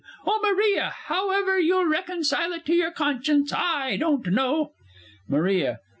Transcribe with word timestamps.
Oh, 0.25 0.39
Maria, 0.41 0.91
however 1.05 1.59
you'll 1.59 1.85
reconcile 1.85 2.53
it 2.53 2.65
to 2.65 2.73
your 2.73 2.89
conscience, 2.89 3.53
I 3.55 3.97
don't 3.97 4.25
know! 4.31 4.71
MARIA. 5.27 5.79